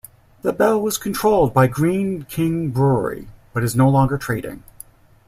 [0.41, 4.63] The Bell was controlled by Greene King Brewery but is no longer trading.